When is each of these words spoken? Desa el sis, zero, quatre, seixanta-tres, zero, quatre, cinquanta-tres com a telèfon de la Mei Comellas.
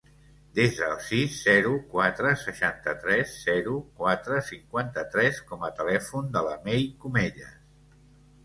Desa 0.59 0.85
el 0.91 0.95
sis, 1.07 1.35
zero, 1.47 1.73
quatre, 1.91 2.31
seixanta-tres, 2.43 3.35
zero, 3.49 3.75
quatre, 4.01 4.41
cinquanta-tres 4.49 5.43
com 5.53 5.69
a 5.69 5.71
telèfon 5.83 6.35
de 6.39 6.47
la 6.49 6.57
Mei 6.69 6.89
Comellas. 7.05 7.57